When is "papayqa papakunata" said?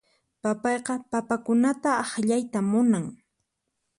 0.43-1.91